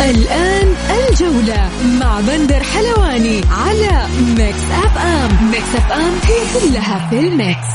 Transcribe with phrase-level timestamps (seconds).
[0.00, 0.74] الآن
[1.10, 4.06] الجولة مع بندر حلواني على
[4.38, 7.74] Mix FM Mix FM هي كلها في ال mix.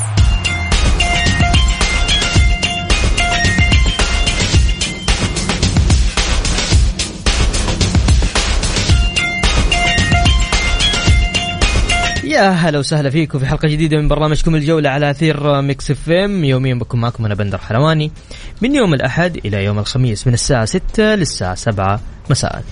[12.23, 16.75] يا هلا وسهلا فيكم في حلقة جديدة من برنامجكم الجولة على أثير Mix FM يوميا
[16.75, 18.11] بكون معكم أنا بندر حلواني.
[18.61, 22.63] من يوم الأحد إلى يوم الخميس من الساعة 6 للساعة 7 مساء.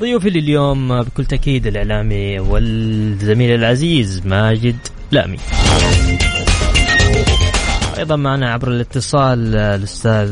[0.00, 4.76] ضيوفي لليوم بكل تأكيد الإعلامي والزميل العزيز ماجد
[5.10, 5.38] لامي.
[7.98, 10.30] أيضا معنا عبر الاتصال الأستاذ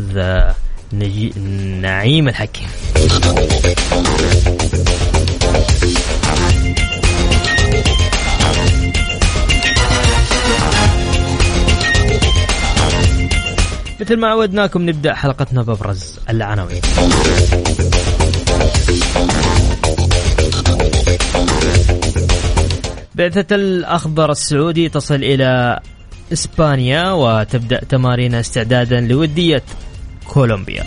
[0.93, 1.33] نجي...
[1.81, 2.69] نعيم الحكيم.
[14.03, 16.81] مثل ما عودناكم نبدأ حلقتنا بأبرز العناوين.
[23.15, 25.81] بعثة الأخضر السعودي تصل إلى
[26.33, 29.63] إسبانيا وتبدأ تمارين استعدادا لودية
[30.29, 30.85] كولومبيا.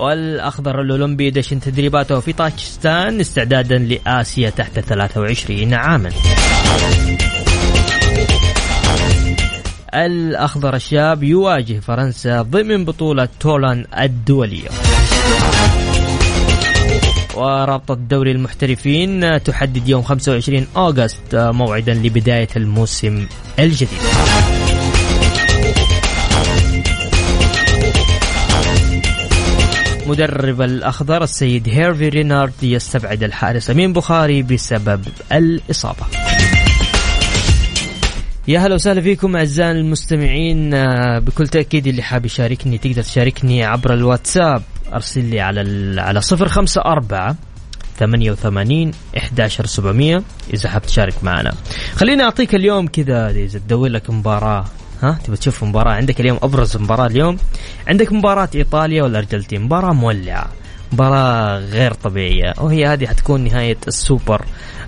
[0.00, 6.10] والأخضر الأولمبي يدشن تدريباته في طاجستان استعدادا لآسيا تحت 23 عاما.
[9.94, 14.68] الأخضر الشاب يواجه فرنسا ضمن بطولة تولان الدولية.
[17.34, 23.26] ورابطة دوري المحترفين تحدد يوم 25 أغسطس موعدا لبداية الموسم
[23.58, 23.98] الجديد.
[30.10, 36.06] مدرب الأخضر السيد هيرفي رينارد يستبعد الحارس أمين بخاري بسبب الإصابة.
[38.48, 40.70] يا هلا وسهلا فيكم أعزائي المستمعين.
[41.18, 44.62] بكل تأكيد اللي حاب يشاركني تقدر تشاركني عبر الواتساب.
[44.92, 45.60] أرسل لي على
[46.00, 47.36] على 054
[47.98, 50.22] 88 11700
[50.54, 51.52] إذا حاب تشارك معنا.
[51.94, 54.64] خليني أعطيك اليوم كذا إذا تدور لك مباراة.
[55.02, 57.36] ها تبي تشوف مباراة؟ عندك اليوم أبرز مباراة اليوم.
[57.88, 60.48] عندك مباراة إيطاليا والأرجنتين مباراة مولعة
[60.92, 64.44] مباراة غير طبيعية وهي هذه حتكون نهاية السوبر.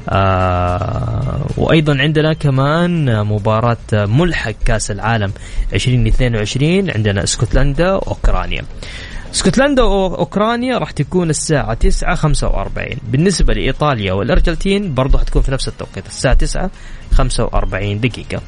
[0.08, 5.32] آه وأيضا عندنا كمان مباراة ملحق كأس العالم
[5.72, 8.62] 2022 عندنا اسكتلندا وأوكرانيا.
[9.34, 16.06] اسكتلندا وأوكرانيا راح تكون الساعة 9 45 بالنسبة لإيطاليا والأرجنتين برضو حتكون في نفس التوقيت
[16.06, 16.70] الساعة 9
[17.12, 18.42] 45 دقيقة.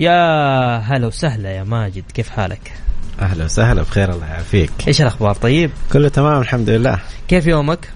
[0.00, 2.72] يا هلا وسهلا يا ماجد كيف حالك؟
[3.20, 4.70] أهلا وسهلا بخير الله يعافيك.
[4.88, 6.98] إيش الأخبار؟ طيب؟ كله تمام الحمد لله.
[7.28, 7.88] كيف يومك؟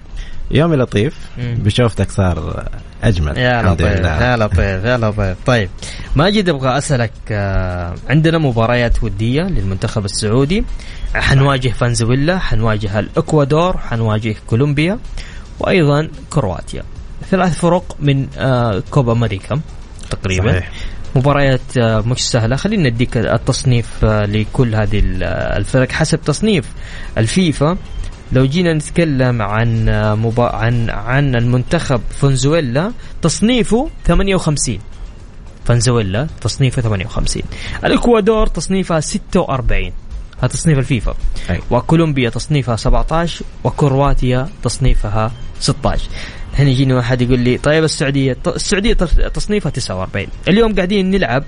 [0.51, 2.69] يومي لطيف بشوفتك صار
[3.03, 5.37] أجمل يا لطيف يا لطيف يا لطيف.
[5.47, 5.71] طيب
[6.17, 7.13] ماجد أبغى أسألك
[8.09, 10.65] عندنا مباريات ودية للمنتخب السعودي.
[11.15, 14.99] حنواجه فنزويلا حنواجه الإكوادور حنواجه كولومبيا
[15.61, 16.83] وأيضا كرواتيا.
[17.31, 18.27] ثلاث فرق من
[18.91, 19.61] كوب أمريكا
[20.11, 20.51] تقريبا.
[20.51, 20.71] صحيح.
[21.17, 22.57] مباريات مش سهلة.
[22.57, 25.03] خلينا نديك التصنيف لكل هذه
[25.57, 26.65] الفرق حسب تصنيف
[27.19, 27.77] الفيفا.
[28.33, 29.85] لو جينا نتكلم عن
[30.19, 30.45] مبا...
[30.45, 32.93] عن عن المنتخب فنزويلا
[33.23, 34.79] تصنيفه 58
[35.65, 37.43] فنزويلا تصنيفه 58
[37.85, 39.93] الإكوادور تصنيفها 46
[40.39, 41.15] هذا تصنيف الفيفا.
[41.51, 41.61] أي.
[41.71, 46.09] وكولومبيا تصنيفها 17 وكرواتيا تصنيفها 16
[46.55, 48.93] هنا يجيني واحد يقول لي طيب السعودية السعودية
[49.35, 51.45] تصنيفها 49 اليوم قاعدين نلعب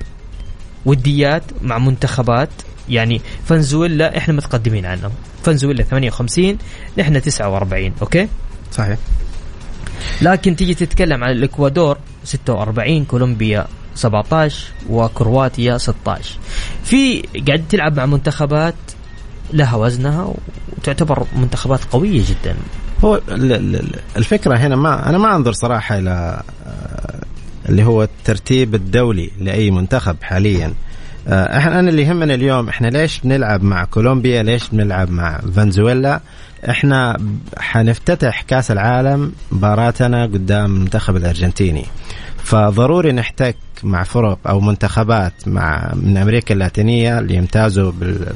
[0.87, 2.51] وديات مع منتخبات
[2.89, 5.11] يعني فنزويلا إحنا متقدمين عنهم.
[5.45, 6.59] فنزويلا 58
[6.99, 8.29] نحن 49 أوكي؟
[8.73, 8.99] صحيح.
[10.23, 16.39] لكن تيجي تتكلم عن الإكوادور 46 كولومبيا 17 وكرواتيا 16
[16.85, 18.75] في قاعد تلعب مع منتخبات
[19.53, 20.35] لها وزنها
[20.79, 22.57] وتعتبر منتخبات قوية جدا.
[23.05, 23.21] هو
[24.17, 26.43] الفكرة هنا ما أنا ما أنظر صراحة إلى
[27.69, 30.73] اللي هو الترتيب الدولي لأي منتخب حاليا.
[31.29, 36.21] آه، إحنا أنا اللي يهمنا اليوم إحنا ليش بنلعب مع كولومبيا؟ ليش بنلعب مع فنزويلا؟
[36.71, 37.17] إحنا
[37.59, 41.85] حنفتتح كأس العالم مباراتنا قدام المنتخب الأرجنتيني.
[42.45, 48.27] فضروري نحتك مع فرق أو منتخبات مع من أمريكا اللاتينية اللي يمتازوا بال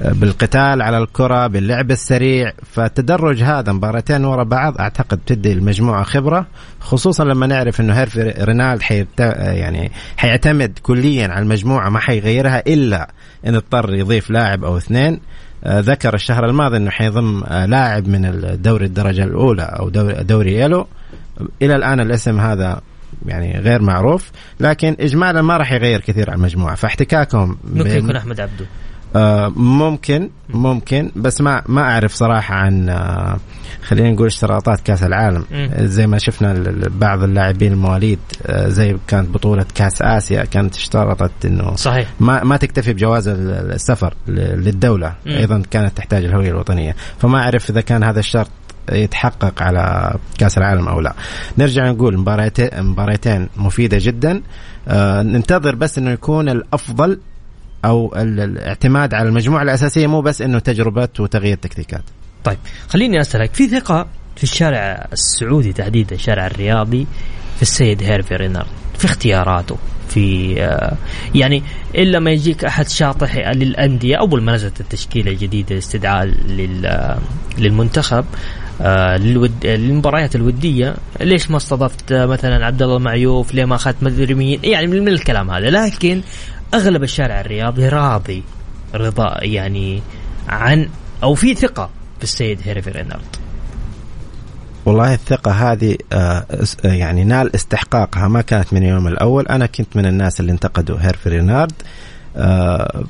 [0.00, 2.52] بالقتال على الكرة باللعب السريع.
[2.72, 6.46] فالتدرج هذا مباراتين ورا بعض أعتقد تدي المجموعة خبرة
[6.80, 13.10] خصوصا لما نعرف إنه هيرفي رينالد حيت يعني حيعتمد كليا على المجموعة ما حيغيرها إلا
[13.46, 15.20] إن اضطر يضيف لاعب أو اثنين.
[15.64, 19.88] آه، ذكر الشهر الماضي إنه حيضم آه، لاعب من الدوري الدرجة الأولى أو
[20.22, 20.86] دوري يلو.
[21.62, 22.80] إلى الآن الاسم هذا
[23.26, 24.30] يعني غير معروف
[24.60, 26.74] لكن اجمالا ما راح يغير كثير على المجموعة.
[26.74, 28.64] فاحتكاكهم ممكن يكون أحمد عبدو
[29.16, 33.38] آه ممكن ممكن بس ما ما أعرف صراحة عن آه
[33.82, 35.44] خلينا نقول اشتراطات كأس العالم.
[35.78, 41.76] زي ما شفنا بعض اللاعبين المواليد آه زي كانت بطولة كأس آسيا كانت اشترطت إنه
[41.76, 42.08] صحيح.
[42.20, 45.14] ما ما تكتفي بجواز السفر للدولة.
[45.26, 45.32] مم.
[45.32, 46.96] أيضا كانت تحتاج الهوية الوطنية.
[47.18, 48.50] فما أعرف إذا كان هذا الشرط
[48.92, 51.14] يتحقق على كأس العالم أو لا.
[51.58, 54.42] نرجع نقول مباريتين مباريتين مفيدة جدا.
[54.88, 57.18] آه ننتظر بس إنه يكون الأفضل
[57.84, 62.02] أو الاعتماد على المجموعة الأساسية مو بس إنه تجربه وتغيير تكتيكات
[62.44, 62.58] طيب
[62.88, 67.06] خليني أسألك في ثقة في الشارع السعودي تحديدا الشارع الرياضي
[67.56, 68.66] في السيد هيرفي رينارد
[68.98, 69.76] في اختياراته
[70.08, 70.96] في آه،
[71.34, 71.62] يعني
[71.94, 76.34] إلا ما يجيك أحد شاطح للأندية اول ما نزلت التشكيلة الجديدة استدعاء
[76.84, 77.18] آه،
[77.58, 78.24] للمنتخب
[78.80, 79.16] آه،
[79.64, 84.86] للمباريات الودية ليش ما استضفت مثلا عبد الله معيوف ليه ما أخذت مدري مين يعني
[84.86, 86.22] من الكلام هذا لكن
[86.74, 88.42] أغلب الشارع الرياضي راضي
[88.94, 90.02] رضا يعني
[90.48, 90.88] عن
[91.22, 93.36] أو في ثقة في السيد هيرفي رينارد
[94.86, 96.46] والله الثقة هذه آه،
[96.84, 98.28] يعني نال استحقاقها.
[98.28, 99.46] ما كانت من اليوم الأول.
[99.46, 101.72] أنا كنت من الناس اللي انتقدوا هيرفي رينارد
[102.36, 103.04] آه،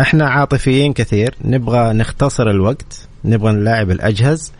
[0.00, 1.34] إحنا عاطفيين كثير.
[1.44, 3.08] نبغى نختصر الوقت.
[3.24, 4.52] نبغى نلاعب الأجهز.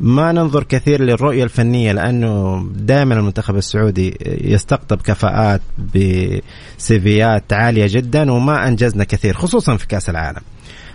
[0.00, 5.60] ما ننظر كثير للرؤية الفنية لأنه دائما المنتخب السعودي يستقطب كفاءات
[5.94, 10.42] بسيفيات عالية جدا وما أنجزنا كثير خصوصا في كأس العالم.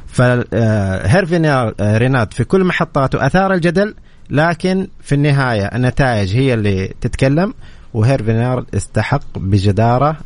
[0.07, 3.95] فهيرفي آه، ريناد في كل محطاته أثار الجدل
[4.29, 7.53] لكن في النهاية النتائج هي اللي تتكلم
[7.93, 10.17] وهيرفي نارد استحق بجدارة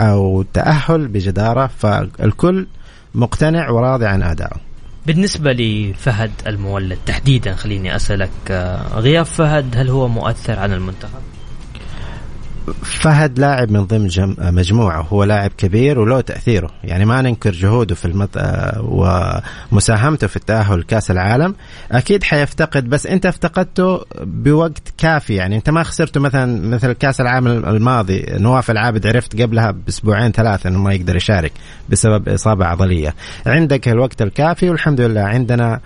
[0.00, 2.66] أو تأهل بجدارة فالكل
[3.14, 4.63] مقتنع وراضي عن أدائه.
[5.06, 11.33] بالنسبة لفهد المولد تحديدا خليني أسألك آه، غياب فهد هل هو مؤثر على المنتخب؟
[12.82, 14.08] فهد لاعب من ضمن
[14.38, 16.70] مجموعة هو لاعب كبير وله تأثيره.
[16.84, 18.30] يعني ما ننكر جهوده في المط...
[18.36, 21.54] آه، ومساهمته في التأهل لكأس العالم.
[21.92, 25.34] أكيد حيفتقد بس أنت افتقدته بوقت كافي.
[25.34, 28.26] يعني أنت ما خسرته مثلا مثل كأس العالم الماضي.
[28.30, 31.52] نواف العابد عرفت قبلها بأسبوعين ثلاثة أنه ما يقدر يشارك
[31.88, 33.14] بسبب إصابة عضلية.
[33.46, 35.80] عندك الوقت الكافي والحمد لله عندنا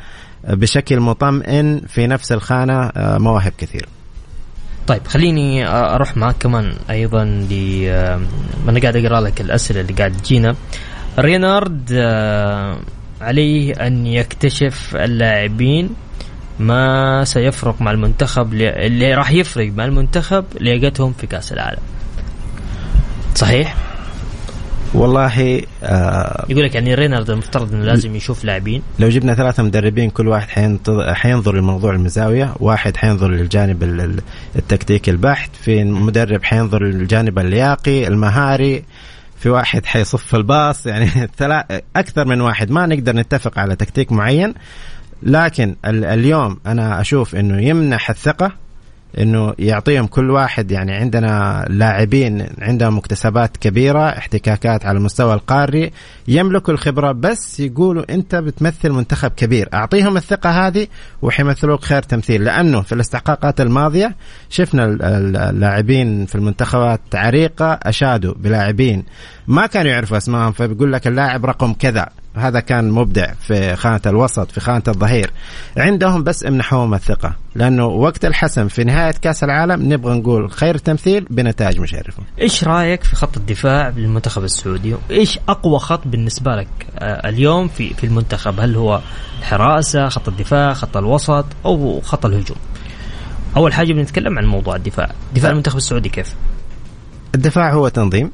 [0.44, 3.88] بشكل مطمئن في نفس الخانة آه، مواهب كثير
[4.88, 7.52] طيب خليني أروح معك كمان أيضا ل
[8.68, 10.54] أنا قاعد أقرأ لك الأسئلة اللي قاعد تجينا.
[11.18, 11.92] رينارد
[13.20, 15.90] عليه أن يكتشف اللاعبين
[16.58, 21.82] ما سيفرق مع المنتخب اللي راح يفرق مع المنتخب لياقتهم في كأس العالم.
[23.34, 23.76] صحيح؟
[24.94, 28.82] والله آه يقول لك يعني رينارد المفترض إنه لازم يشوف لاعبين.
[28.98, 30.48] لو جبنا ثلاثة مدربين كل واحد
[31.14, 33.82] حينظر لموضوع المزاوية واحد حينظر للجانب
[34.56, 38.84] التكتيكي البحت في مدرب حينظر للجانب اللياقي المهاري
[39.38, 41.10] في واحد حيصف الباص يعني
[41.96, 42.70] أكثر من واحد.
[42.70, 44.54] ما نقدر نتفق على تكتيك معين
[45.22, 48.52] لكن اليوم أنا أشوف إنه يمنح الثقة
[49.18, 55.90] إنه يعطيهم كل واحد يعني عندنا لاعبين عندهم مكتسبات كبيرة احتكاكات على المستوى القاري
[56.28, 59.68] يملكوا الخبرة بس يقولوا أنت بتمثل منتخب كبير.
[59.74, 60.86] أعطيهم الثقة هذه
[61.22, 62.44] وحيمثلوك خير تمثيل.
[62.44, 64.16] لأنه في الاستحقاقات الماضية
[64.50, 64.84] شفنا
[65.50, 69.04] اللاعبين في المنتخبات عريقة أشادوا بلاعبين
[69.46, 72.08] ما كانوا يعرفوا أسمائهم فبيقول لك اللاعب رقم كذا.
[72.36, 75.30] هذا كان مبدع في خانة الوسط في خانة الظهير.
[75.76, 81.26] عندهم بس امنحوهم الثقة لأنه وقت الحسم في نهاية كأس العالم نبغى نقول خير تمثيل
[81.30, 86.68] بنتائج مشرفة إيش رأيك في خط الدفاع للمنتخب السعودي؟ إيش أقوى خط بالنسبة لك؟
[86.98, 89.00] آه، اليوم في في المنتخب هل هو
[89.38, 92.58] الحراسة خط الدفاع خط الوسط أو خط الهجوم؟
[93.56, 95.10] أول حاجة بنتكلم عن موضوع الدفاع.
[95.34, 96.34] دفاع المنتخب السعودي كيف؟
[97.34, 98.30] الدفاع هو تنظيم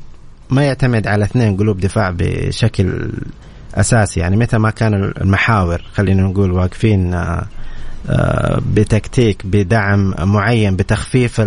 [0.50, 3.12] ما يعتمد على اثنين قلوب دفاع بشكل
[3.74, 4.20] أساسي.
[4.20, 7.46] يعني متى ما كان المحاور خلينا نقول واقفين آه،
[8.08, 11.40] آه، بتكتيك بدعم معين بتخفيف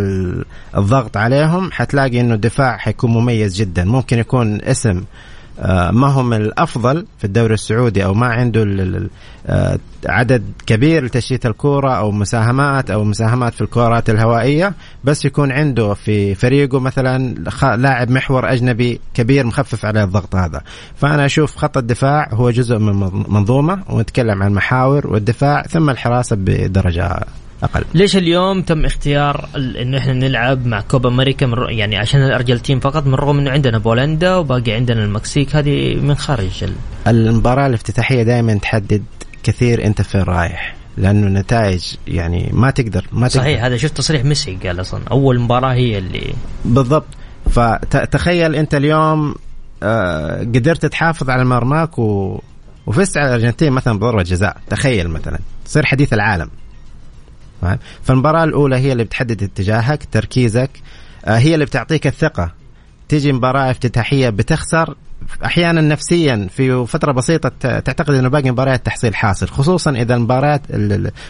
[0.77, 3.85] الضغط عليهم حتلاقي إنه الدفاع حيكون مميز جدا.
[3.85, 5.03] ممكن يكون اسم
[5.91, 8.65] ما هم الأفضل في الدوري السعودي أو ما عنده
[9.47, 14.73] آه، عدد كبير لتشتيت الكورة أو مساهمات أو مساهمات في الكورات الهوائية
[15.03, 17.35] بس يكون عنده في فريقه مثلا
[17.75, 20.61] لاعب محور أجنبي كبير مخفف عليه الضغط هذا.
[20.95, 27.19] فأنا أشوف خط الدفاع هو جزء من منظومة ونتكلم عن المحاور والدفاع ثم الحراسة بدرجة
[27.63, 27.83] أقل.
[27.93, 33.13] ليش اليوم تم اختيار إنه إحنا نلعب مع كوبا أمريكا يعني عشان الأرجنتين فقط من
[33.13, 36.73] رغم إنه عندنا بولندا وباقي عندنا المكسيك هذه من خارج ال...
[37.07, 39.03] المباراة الافتتاحية دائما تحدد
[39.43, 43.41] كثير أنت فين رايح لأنه نتائج يعني ما تقدر ما تقدر.
[43.41, 46.33] صحيح هذا شفت تصريح ميسي قال أصلا أول مباراة هي اللي
[46.65, 47.05] بالضبط.
[47.49, 49.35] فتخيل أنت اليوم
[49.83, 52.41] آه، قدرت تحافظ على مرماك و...
[52.85, 54.57] وفزت على الأرجنتين مثلا بضربة جزاء.
[54.69, 56.49] تخيل مثلا تصير حديث العالم.
[58.03, 60.69] فالمباراة الأولى هي اللي بتحدد اتجاهك تركيزك
[61.25, 62.51] آه، هي اللي بتعطيك الثقة.
[63.09, 64.95] تيجي مباراة افتتاحية بتخسر
[65.45, 70.61] أحيانا نفسيا في فترة بسيطة تعتقد إنه باقي مباريات تحصيل حاصل خصوصا إذا المباريات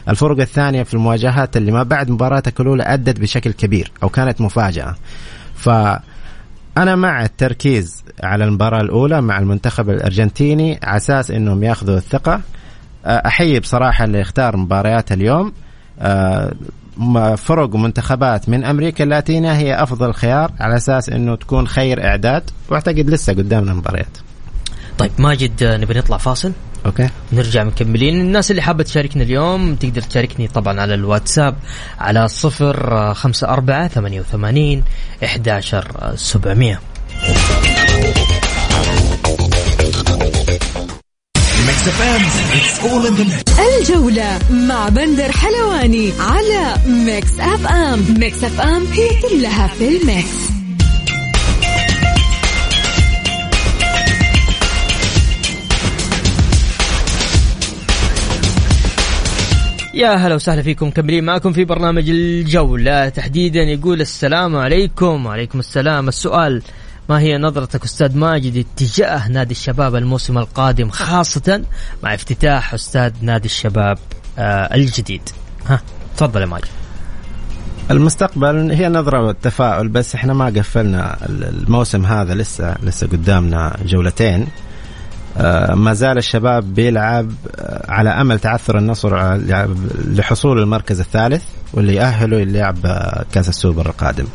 [0.09, 4.95] الفرق الثانية في المواجهات اللي ما بعد مباراتك الأولى أدت بشكل كبير أو كانت مفاجأة.
[5.55, 5.69] ف
[6.77, 12.41] أنا مع التركيز على المباراة الأولى مع المنتخب الأرجنتيني على أساس إنهم يأخذوا الثقة.
[13.05, 15.47] أحيي بصراحة اللي اختار مباريات اليوم.
[15.47, 15.66] آه،
[15.99, 16.53] آه،
[17.35, 23.09] فرق ومنتخبات من أمريكا اللاتينيه هي أفضل خيار على أساس إنه تكون خير إعداد وأعتقد
[23.09, 24.17] لسه قدامنا مباريات.
[24.97, 26.51] طيب ماجد نبي نطلع فاصل؟
[26.85, 27.09] okay.
[27.33, 28.21] نرجع مكملين.
[28.21, 31.55] الناس اللي حابة تشاركنا اليوم تقدر تشاركني طبعا على الواتساب
[31.99, 34.83] على 054 88
[35.23, 36.79] 11700
[43.79, 50.27] الجولة مع بندر حلواني على Mix FM Mix FM هي كلها في ال mix.
[59.93, 63.09] يا هلا وسهلا فيكم مكملين معكم في برنامج الجولة.
[63.09, 65.25] تحديدا يقول السلام عليكم.
[65.25, 66.07] وعليكم السلام.
[66.07, 66.61] السؤال
[67.09, 71.63] ما هي نظرتك أستاذ ماجد اتجاه نادي الشباب الموسم القادم خاصة
[72.03, 73.97] مع افتتاح أستاذ نادي الشباب
[74.39, 75.21] آه الجديد؟
[75.67, 75.81] ها
[76.17, 76.65] تفضل يا ماجد.
[77.91, 84.47] المستقبل هي نظرة والتفاؤل بس إحنا ما قفلنا الموسم هذا لسه لسه قدامنا جولتين.
[85.37, 89.35] آه ما زال الشباب بيلعب آه على أمل تعثر النصر
[90.05, 94.25] لحصول المركز الثالث واللي يأهله يلعب آه، كأس السوبر القادم.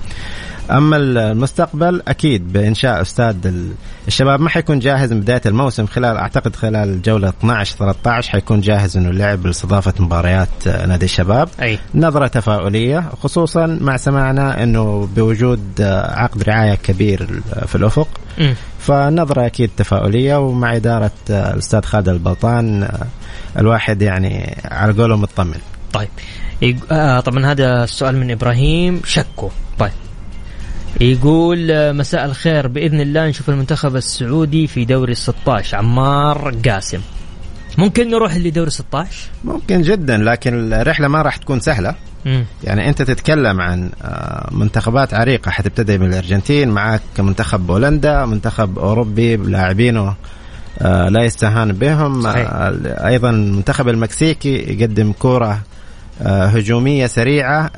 [0.73, 3.73] أما المستقبل أكيد بإنشاء استاد
[4.09, 5.87] الشباب ما حيكون جاهز من بداية الموسم.
[5.87, 11.49] خلال أعتقد خلال جوله 12 13 حيكون جاهز إنه اللعب لاستضافة مباريات نادي الشباب.
[11.63, 11.79] أي.
[11.95, 18.09] نظرة تفاؤليه خصوصا مع سماعنا إنه بوجود عقد رعاية كبير في الأفق.
[18.39, 18.53] م.
[18.79, 22.89] فنظرة أكيد تفاؤلية ومع إدارة الأستاذ خالد البلطان
[23.59, 25.61] الواحد يعني على قوله مطمن.
[25.93, 26.09] طيب.
[26.93, 29.51] آه طبعا هذا السؤال من إبراهيم شكو.
[29.79, 29.93] طيب.
[31.01, 32.69] يقول آه، مساء الخير.
[32.69, 37.01] بإذن الله نشوف المنتخب السعودي في دوري 16 عمار قاسم.
[37.79, 41.95] ممكن نروح لدوري 16 ممكن جدا لكن الرحلة ما راح تكون سهلة.
[42.27, 42.45] مم.
[42.65, 45.51] يعني أنت تتكلم عن آه، منتخبات عريقة.
[45.51, 50.15] حتبتدي من الارجنتين معك منتخب بولندا منتخب أوروبي بلاعبينه
[50.79, 52.23] آه، لا يستهان بهم.
[52.23, 52.49] صحيح.
[52.85, 55.63] أيضا المنتخب المكسيكي يقدم كوره
[56.23, 57.71] هجومية سريعة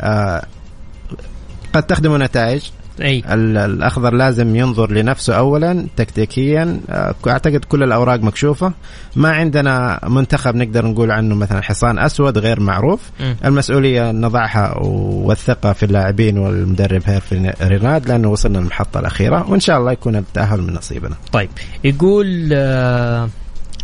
[1.72, 2.62] قد تخدم نتائج.
[3.02, 3.22] أي.
[3.28, 6.80] الأخضر لازم ينظر لنفسه اولا تكتيكيا.
[6.90, 8.72] آه، أعتقد كل الأوراق مكشوفة.
[9.16, 13.00] ما عندنا منتخب نقدر نقول عنه مثلا حصان أسود غير معروف.
[13.20, 13.34] م.
[13.44, 19.92] المسؤولية نضعها والثقة في اللاعبين والمدرب هيرفي ريناد لأنه وصلنا للمحطه الأخيرة وإن شاء الله
[19.92, 21.14] يكون التأهل من نصيبنا.
[21.32, 21.50] طيب
[21.84, 23.28] يقول آه،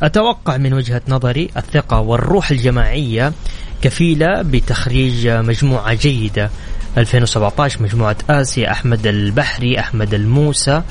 [0.02, 3.32] أتوقع من وجهة نظري الثقة والروح الجماعية
[3.82, 6.50] كفيلة بتخريج مجموعة جيدة.
[6.98, 10.82] 2017 مجموعة آسيا أحمد البحري أحمد الموسى.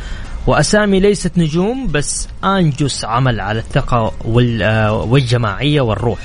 [0.47, 4.13] وأسامي ليست نجوم بس أنجس عمل على الثقة
[4.61, 6.19] آه، والجماعية والروح.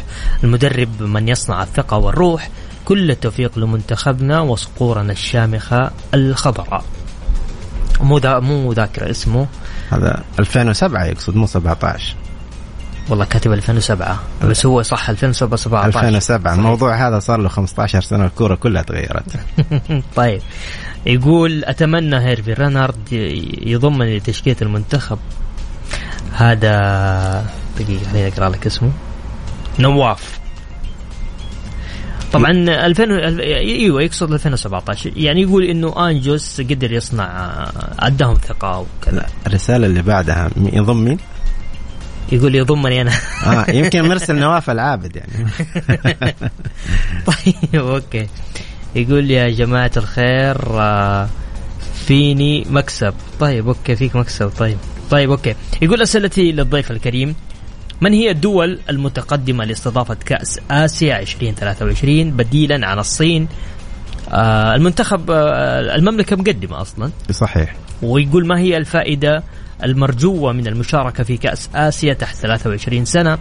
[0.44, 2.50] المدرب من يصنع الثقة والروح
[2.84, 6.84] كل التوفيق لمنتخبنا وصقورنا الشامخة الخضراء.
[8.00, 9.46] مو مو ذاكر اسمه؟
[9.90, 12.16] هذا 2007 يقصد مو 17
[13.08, 18.24] والله كاتب 2007 بس هو صح 2007 17 2007 الموضوع هذا صار له 15 سنة
[18.24, 19.24] الكوره كلها تغيرت.
[20.16, 20.42] طيب
[21.06, 23.12] يقول أتمنى هيرفي رينارد
[23.62, 25.18] يضمني لتشكيلة المنتخب.
[26.32, 27.46] هذا
[27.78, 28.90] دقيقة خليني أقرأ لك اسمه.
[29.78, 30.38] نواف.
[32.32, 33.04] طبعا 2000
[33.40, 37.64] أيوه يقصد 2017 يعني يقول إنه آنجوس قدر يصنع
[37.98, 39.26] أداهم ثقة وكذا.
[39.46, 41.18] الرسالة اللي بعدها يضم مين؟
[42.32, 43.12] يقول يضمني أنا.
[43.46, 45.50] آه يمكن مرسل نواف العابد يعني.
[47.26, 48.26] طيب okay.
[48.94, 51.28] يقول يا جماعة الخير آه،
[52.06, 53.14] فيني مكسب.
[53.40, 54.48] طيب okay فيك مكسب.
[54.48, 54.78] طيب
[55.10, 55.54] طيب okay.
[55.82, 57.34] يقول أسئلتي للضيف الكريم.
[58.00, 63.48] من هي الدول المتقدمة لاستضافة كأس آسيا 2023 بديلا عن الصين؟
[64.32, 67.10] آه المنتخب آه المملكة مقدمة أصلا.
[67.30, 67.74] صحيح.
[68.02, 69.42] ويقول ما هي الفائدة
[69.84, 73.38] المرجوة من المشاركة في كأس آسيا تحت 23 سنة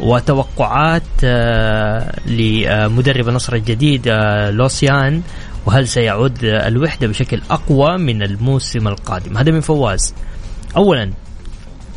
[0.00, 5.22] وتوقعات آه لمدرب النصر الجديد آه لوسيان
[5.66, 10.14] وهل سيعود الوحدة بشكل أقوى من الموسم القادم؟ هذا من فواز.
[10.76, 11.12] أولا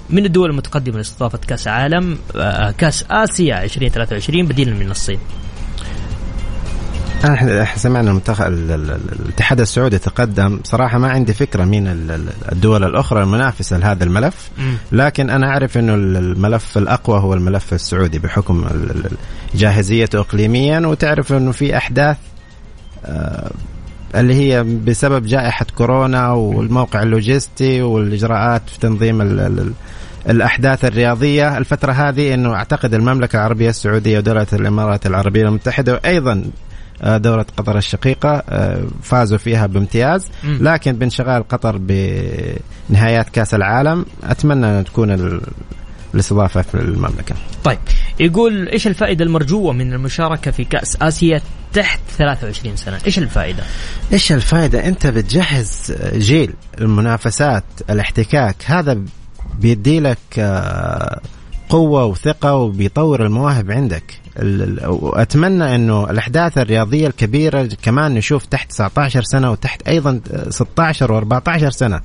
[0.09, 5.19] من الدول المتقدمة لاستضافة كأس عالم آه، كأس آسيا 2023 بديلا من الصين؟
[7.25, 10.59] إحنا سمعنا المنتخب الاتحاد السعودي تقدم.
[10.63, 11.87] صراحة ما عندي فكرة مين
[12.51, 14.49] الدول الأخرى المنافسة لهذا الملف.
[14.91, 18.65] لكن أنا أعرف إنه الملف الأقوى هو الملف السعودي بحكم
[19.55, 20.79] جاهزيته اقليميا.
[20.79, 22.17] وتعرف إنه في أحداث
[23.05, 23.51] آه،
[24.15, 29.21] اللي هي بسبب جائحة كورونا والموقع اللوجستي والإجراءات في تنظيم
[30.29, 31.57] الأحداث الرياضية.
[31.57, 36.43] الفترة هذه إنه أعتقد المملكة العربية السعودية ودولة الإمارات العربية المتحدة وأيضا
[37.03, 44.83] دورة قطر الشقيقة آه، فازوا فيها بامتياز لكن بانشغال قطر بنهايات كأس العالم أتمنى أن
[44.83, 45.41] تكون
[46.13, 47.35] الاستضافة في المملكة.
[47.63, 47.77] طيب
[48.19, 51.41] يقول إيش الفائدة المرجوة من المشاركة في كأس آسيا
[51.73, 53.63] تحت 23 سنة؟ إيش الفائدة؟
[54.13, 59.01] إيش الفائدة؟ أنت بتجهز جيل المنافسات الاحتكاك هذا
[59.59, 61.19] بيدي لك آه،
[61.69, 64.20] قوة وثقة وبيطور المواهب عندك.
[64.85, 72.01] واتمنى إنه الأحداث الرياضية الكبيرة كمان نشوف تحت 19 سنة وتحت أيضا 16 و14 سنة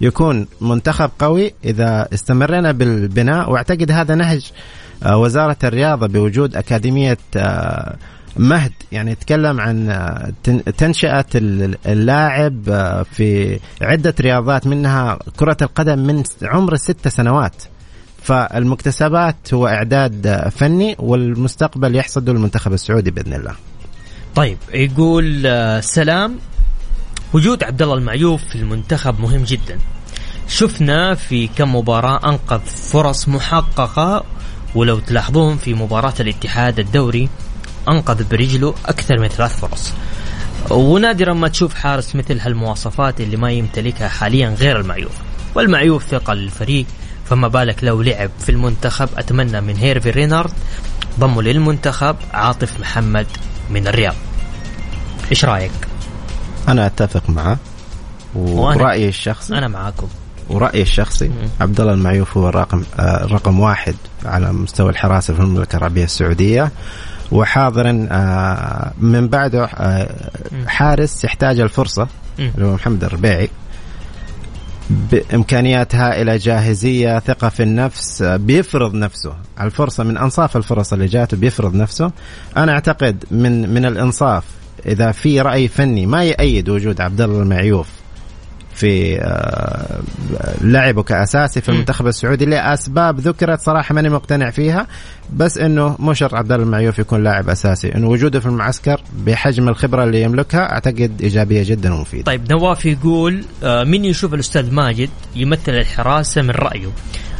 [0.00, 3.50] يكون منتخب قوي إذا استمرنا بالبناء.
[3.50, 4.50] وأعتقد هذا نهج
[5.02, 7.96] آه، وزارة الرياضة بوجود أكاديمية آه،
[8.36, 8.72] مهد.
[8.92, 9.96] يعني يتكلم عن
[10.78, 11.26] تنشئة
[11.86, 12.62] اللاعب
[13.12, 17.54] في عدة رياضات منها كرة القدم من عمر الست سنوات.
[18.22, 23.54] فالمكتسبات هو إعداد فني والمستقبل يحصد المنتخب السعودي بإذن الله.
[24.34, 25.48] طيب يقول
[25.84, 26.38] سلام.
[27.32, 29.78] وجود عبد الله المعيوف في المنتخب مهم جدا.
[30.48, 34.24] شفنا في كم مباراة أنقذ فرص محققة
[34.74, 37.28] ولو تلاحظون في مباراة الاتحاد الدوري
[37.88, 39.92] أنقذ برجله أكثر من ثلاث فرص.
[40.70, 45.12] ونادرا ما تشوف حارس مثل هالمواصفات اللي ما يمتلكها حاليا غير المعيوف.
[45.54, 46.86] والمعيوف ثقة للفريق
[47.32, 49.08] فما بالك لو لعب في المنتخب.
[49.16, 50.50] أتمنى من هيرفي رينارد
[51.20, 53.26] ضمه للمنتخب عاطف محمد
[53.70, 54.14] من الرياض.
[55.30, 55.70] إيش رأيك؟
[56.68, 57.58] أنا أتفق معه.
[58.34, 60.08] ورأيي الشخصي أنا معاكم
[60.48, 65.76] ورأيي الشخصي عبد الله المعيوف هو الرقم آه رقم واحد على مستوى الحراسة في المملكة
[65.76, 66.72] العربية السعودية.
[67.32, 70.30] وحاضرا آه، من بعده آه،
[70.66, 73.50] حارس يحتاج الفرصة اللي هو محمد الربيعي.
[74.90, 79.34] بامكانيات هائله جاهزية ثقة في النفس بيفرض نفسه.
[79.60, 82.10] الفرصة من أنصاف الفرص اللي جاته بيفرض نفسه.
[82.56, 84.44] أنا أعتقد من من الإنصاف
[84.86, 88.01] إذا في رأي فني ما يأيد وجود عبد الله المعيوف
[88.74, 90.00] في آه،
[90.60, 94.86] لعبه كاساسي في المنتخب السعودي لأسباب ذكرت صراحة ماني مقتنع فيها
[95.32, 99.68] بس إنه مو شرط عبد الله المعيوف يكون لاعب أساسي انه وجوده في المعسكر بحجم
[99.68, 102.24] الخبرة اللي يملكها أعتقد إيجابية جدا ومفيدة.
[102.24, 106.88] طيب نواف يقول آه، مين يشوف الأستاذ ماجد يمثل الحراسة من رأيه؟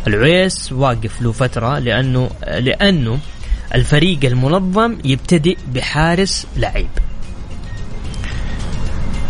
[0.06, 3.18] العويس واقف له فترة لأنه لأنه
[3.74, 6.88] الفريق المنظم يبتدئ بحارس لعيب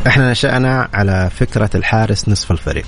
[0.06, 2.86] إحنا نشأنا على فكرة الحارس نصف الفريق.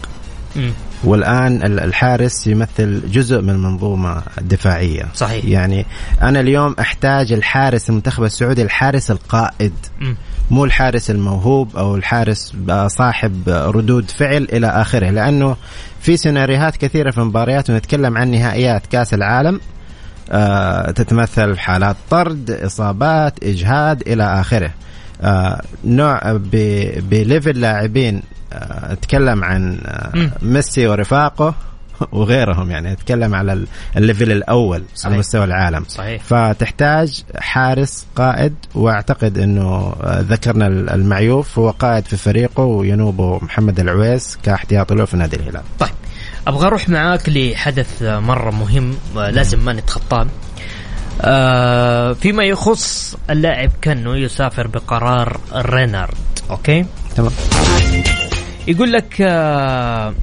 [0.57, 0.71] م.
[1.05, 5.05] والآن الحارس يمثل جزء من المنظومة الدفاعية.
[5.15, 5.45] صحيح.
[5.45, 5.87] يعني
[6.23, 9.73] أنا اليوم أحتاج الحارس المنتخب السعودي الحارس القائد.
[10.01, 10.15] م.
[10.51, 12.53] مو الحارس الموهوب أو الحارس
[12.87, 15.57] صاحب ردود فعل إلى آخره لأنه
[16.01, 19.61] في سيناريوهات كثيرة في مباريات ونتكلم عن نهائيات كأس العالم.
[20.31, 24.71] آه تتمثل حالات طرد إصابات إجهاد إلى آخره.
[25.85, 26.33] نوع
[27.11, 31.55] بليفل لاعبين آه أتكلم عن آه ميسي ورفاقه
[32.13, 33.65] وغيرهم يعني أتكلم على
[33.97, 35.07] ال level الأول صحيح.
[35.07, 36.23] على مستوى العالم صحيح.
[36.23, 44.39] فتحتاج حارس قائد وأعتقد إنه آه، ذكرنا المعيوف هو قائد في فريقه وينوبه محمد العويس
[44.43, 45.91] كاحتياطي له في نادي الهلال طيب
[46.47, 50.27] أبغى أروح معاك لحدث مرة مهم لازم ما نتخطاه
[51.23, 56.15] آه فيما يخص اللاعب كنو يسافر بقرار رينارد
[56.51, 57.33] okay؟ تمام.
[58.69, 60.15] يقول لك آه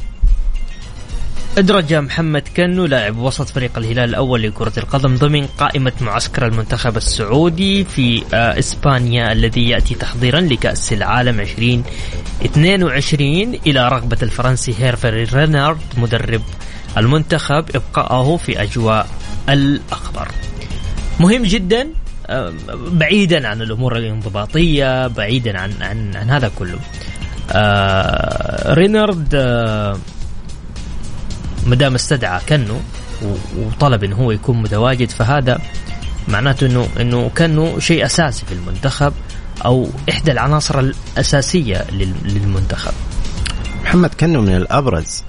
[1.57, 7.83] أدرج محمد كنو لاعب وسط فريق الهلال الأول لكرة القدم ضمن قائمة معسكر المنتخب السعودي
[7.83, 13.31] في آه، إسبانيا الذي يأتي تحضيرا لكأس العالم 2022
[13.67, 16.41] إلى رغبة الفرنسي هيرفري رينارد مدرب
[16.97, 19.07] المنتخب إبقاءه في أجواء
[19.49, 20.27] الأخضر.
[21.19, 21.87] مهم جدا
[22.27, 22.53] آه،
[22.91, 26.79] بعيدا عن الأمور الانضباطية بعيدا عن عن, عن هذا كله.
[27.51, 29.97] آه رينارد آه
[31.67, 32.75] ما دام استدعى كنو
[33.57, 35.59] وطلب إنه هو يكون متواجد فهذا
[36.27, 39.13] معناته إنه إنه كانه شيء أساسي في المنتخب
[39.65, 41.85] أو إحدى العناصر الأساسية
[42.25, 42.93] للمنتخب.
[43.83, 45.23] محمد كنو من الأبرز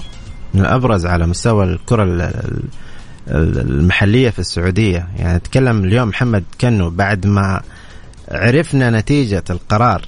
[0.54, 2.32] من الأبرز على مستوى الكرة
[3.28, 5.08] المحلية في السعودية.
[5.18, 7.60] يعني نتكلم اليوم محمد كنو بعد ما
[8.30, 10.02] عرفنا نتيجة القرار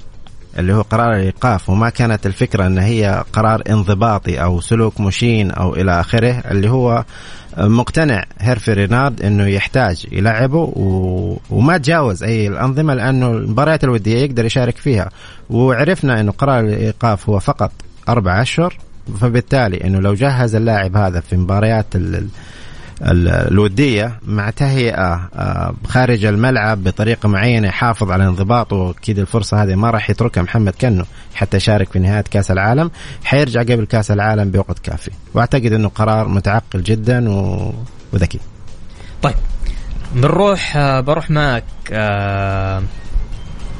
[0.58, 5.74] اللي هو قرار الإيقاف وما كانت الفكرة أن هي قرار انضباطي أو سلوك مشين أو
[5.74, 7.04] إلى آخره اللي هو
[7.58, 11.36] مقتنع هيرفي رينارد إنه يحتاج يلعبه و...
[11.50, 15.10] وما تجاوز أي الأنظمة لأنه المباريات الودية يقدر يشارك فيها.
[15.50, 17.72] وعرفنا إنه قرار الإيقاف هو فقط
[18.08, 18.76] أربع أشهر
[19.20, 22.28] فبالتالي إنه لو جهز اللاعب هذا في مباريات ال...
[23.04, 29.90] الودية مع تهيئه آه، خارج الملعب بطريقه معينة يحافظ على انضباطه وأكيد الفرصة هذه ما
[29.90, 32.90] راح يتركها محمد كنو حتى يشارك في نهاية كأس العالم.
[33.24, 35.10] حيرجع قبل كأس العالم بوقت كافي.
[35.34, 37.72] وأعتقد إنه قرار متعقل جدا و...
[38.12, 38.40] وذكي.
[39.22, 39.34] طيب
[40.14, 42.82] بنروح آه، بروح معك آه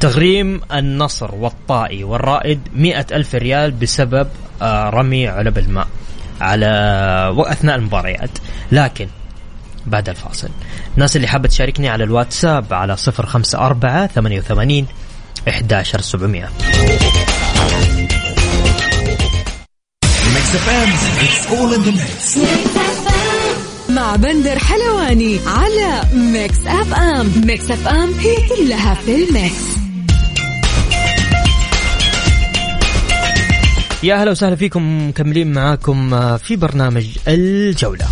[0.01, 4.29] تغريم النصر والطائي والرائد مئة ألف ريال بسبب
[4.63, 5.87] آه رمي علب الماء.
[6.41, 6.67] على
[7.39, 8.31] أثناء المباريات
[8.73, 9.09] لكن
[9.87, 10.49] بعد الفاصل.
[10.95, 14.87] الناس اللي حابة تشاركني على الواتساب على 054 88
[15.49, 16.49] 11700
[23.89, 27.33] مع بندر حلواني على Mix FM.
[27.47, 29.74] Mix FM هي كلها في ال mix.
[34.05, 38.07] يا أهلا وسهلا فيكم مكملين معاكم آه، في برنامج الجولة.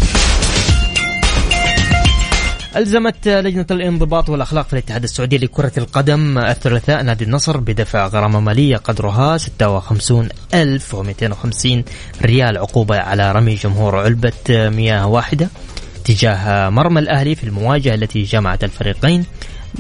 [2.77, 8.77] ألزمت لجنة الانضباط والأخلاق في الاتحاد السعودي لكرة القدم الثلاثاء نادي النصر بدفع غرامة مالية
[8.77, 11.85] قدرها 56250
[12.23, 15.49] ريال عقوبة على رمي جمهور علبة مياه واحدة
[16.05, 19.25] تجاه مرمى الأهلي في المواجهة التي جمعت الفريقين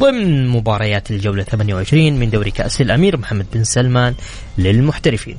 [0.01, 4.14] ضمن مباريات الجولة 28 من دوري كأس الأمير محمد بن سلمان
[4.59, 5.37] للمحترفين.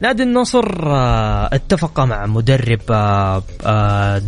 [0.00, 4.22] نادي النصر آه، اتفق مع مدرب آه، آه،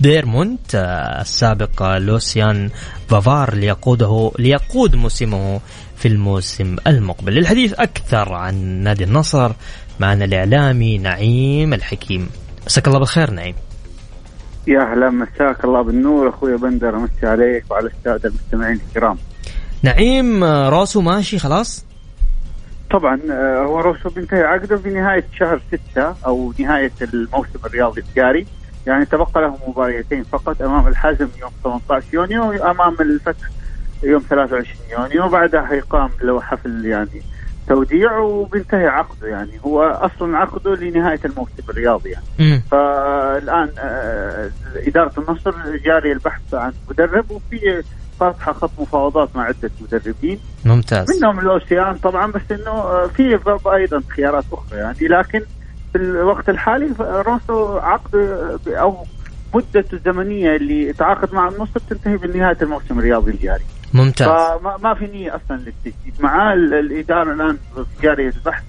[0.00, 0.74] ديرمونت
[1.20, 2.70] السابق لوسيان
[3.10, 5.60] بافار ليقوده ليقود موسمه
[5.96, 7.34] في الموسم المقبل.
[7.34, 9.52] للحديث أكثر عن نادي النصر
[10.00, 12.30] معنا الإعلامي نعيم الحكيم.
[12.66, 13.54] مساك الله بالخير نعيم.
[14.66, 19.18] يا أهلا مساك الله بالنور أخوي بندر أمسي عليك وعلى السادة المستمعين الكرام.
[19.82, 21.91] نعيم راسه ماشي خلاص؟
[22.92, 28.46] طبعا آه، هو روسو بينتهي عقده في نهاية شهر ستة أو نهاية الموسم الرياضي التجاري.
[28.86, 33.48] يعني تبقى له مباريتين فقط أمام الحزم يوم 18 يونيو وأمام الفتح
[34.02, 35.26] يوم 23 يونيو.
[35.26, 37.22] وبعدها حيقام له حفل يعني
[37.68, 39.28] توديع وبينتهي عقده.
[39.28, 42.24] يعني هو أصلا عقده لنهاية الموسم الرياضي يعني.
[42.70, 47.82] فالآن آه إدارة النصر جاري البحث عن مدرب وفي
[48.20, 50.38] فاتحه خط مفاوضات مع عدة مدربين.
[50.64, 51.06] ممتاز.
[51.16, 53.38] منهم الاوسيان طبعا بس إنه في
[53.74, 54.98] أيضا خيارات أخرى يعني.
[55.00, 55.40] لكن
[55.92, 58.14] في الوقت الحالي روسو عقد
[58.68, 59.06] أو
[59.54, 63.64] مدته الزمنية اللي تعاقد مع النصر تنتهي بنهاية الموسم الرياضي الجاري.
[63.94, 64.28] ممتاز.
[64.28, 66.14] فما ما في نية أصلا للتجديد.
[66.20, 67.58] مع الإدارة الآن
[68.02, 68.62] جاري البحث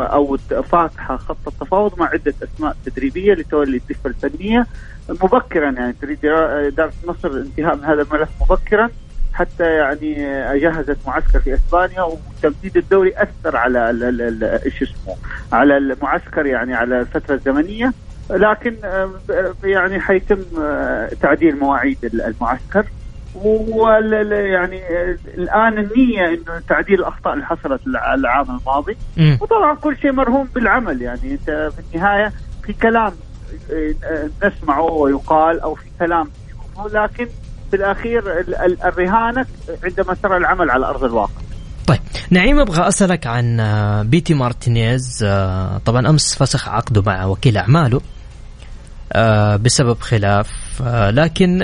[0.00, 0.36] أو
[0.72, 4.66] فاتحة خط التفاوض مع عدة أسماء تدريبية لتولي الدفه الفنية.
[5.08, 8.90] مبكرا يعني تريد إدارة النصر الانتهاء من هذا الملف مبكرا
[9.32, 10.14] حتى يعني
[10.60, 13.90] جهزت معسكر في إسبانيا وتمديد الدوري أثر على
[14.66, 15.16] إيش اسمه
[15.52, 17.92] على المعسكر يعني على الفترة الزمنية.
[18.30, 18.76] لكن
[19.64, 20.38] يعني حيتم
[21.20, 22.86] تعديل مواعيد المعسكر.
[23.34, 24.80] ويعني
[25.34, 28.96] الآن النية إنه تعديل الأخطاء اللي حصلت العام الماضي.
[29.40, 31.02] وطبعا كل شيء مرهون بالعمل.
[31.02, 33.12] يعني أنت في النهاية في كلام
[34.44, 36.28] نسمعه ويقال أو في كلام
[36.92, 37.28] لكن
[37.70, 38.22] في الأخير
[38.84, 39.46] الرهانة
[39.84, 41.40] عندما ترى العمل على أرض الواقع.
[41.86, 45.24] طيب نعيم أبغى أسألك عن آه، بيتي مارتينيز.
[45.24, 48.00] آه، طبعا أمس فسخ عقده مع وكيل أعماله
[49.12, 51.62] آه، بسبب خلاف لكن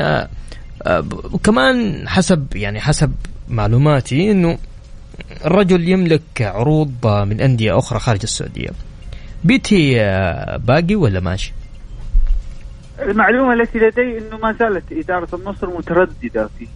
[1.33, 3.13] وكمان حسب يعني حسب
[3.49, 4.59] معلوماتي إنه
[5.45, 8.71] الرجل يملك عروض من أندية أخرى خارج السعودية
[9.45, 9.95] بيتي
[10.59, 11.53] باقي ولا ماشي؟
[13.03, 16.67] المعلومة التي لدي إنه ما زالت إدارة النصر مترددة في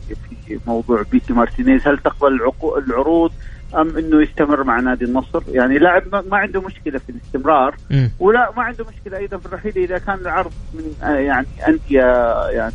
[0.48, 2.38] في موضوع بيتي مارتينيز هل تقبل
[2.86, 3.32] العروض
[3.74, 8.08] أم إنه يستمر مع نادي النصر؟ يعني لاعب ما عنده مشكلة في الاستمرار م.
[8.18, 12.72] ولا ما عنده مشكلة أيضا في الرحيل إذا كان العرض من آه، يعني أندية يعني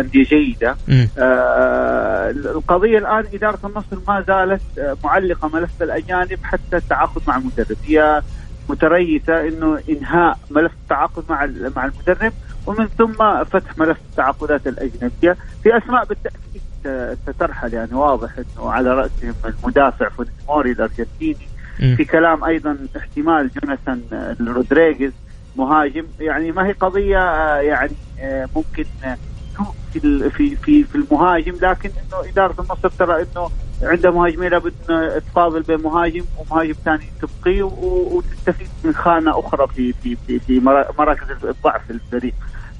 [0.00, 0.76] أندية جيدة.
[1.18, 7.76] آه القضية الآن إدارة النصر ما زالت آه، معلقة ملف الأجانب حتى التعاقد مع المدرب
[7.86, 8.22] هي
[8.68, 12.32] متريثة إنه إنهاء ملف التعاقد مع مع المدرب
[12.66, 16.62] ومن ثم فتح ملف التعاقدات الأجنبية في أسماء بالتأكيد.
[17.26, 21.48] سترحل يعني واضح انه على رأسهم المدافع فونسموري الأرجنتيني.
[21.96, 24.02] في كلام أيضا احتمال جوناثان
[24.40, 25.12] رودريغيز
[25.56, 26.04] مهاجم.
[26.20, 28.84] يعني ما هي قضية آه، يعني آه، ممكن
[29.92, 33.50] في في في في المهاجم لكن إنه إدارة النصر ترى إنه
[33.82, 39.92] عنده مهاجمين لابد إنه تفاضل بين مهاجم ومهاجم ثاني تبقيه وتستفيد من خانة أخرى في
[39.92, 40.60] في في, في
[40.98, 42.34] مراكز الضعف الفريق.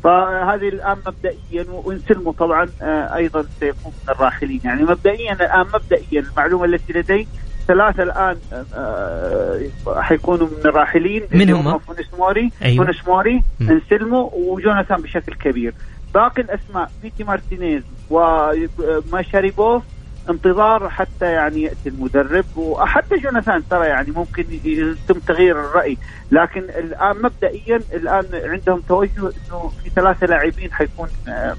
[0.04, 4.60] فهذه الآن مبدئيا وأنسيلمو طبعا آه، أيضا سيكون من الراحلين.
[4.64, 7.28] يعني مبدئيا الآن مبدئيا المعلومة التي لدي
[7.68, 8.36] ثلاثة الآن
[8.74, 9.60] آه،
[10.00, 11.22] حيكونوا من الراحلين.
[11.32, 12.84] من هم؟ فونسموري أيوة.
[12.84, 15.74] فونسموري انسلمو وجوناثان بشكل كبير.
[16.14, 19.82] باقي الأسماء بيتي مارتينيز وماشاريبوف
[20.30, 22.44] انتظار حتى يعني يأتي المدرب.
[22.56, 25.98] وحتى جوناثان ترى يعني ممكن يتم تغيير الرأي.
[26.30, 31.56] لكن الآن مبدئيا الآن عندهم توجه إنه في ثلاثة لاعبين حيكون آه،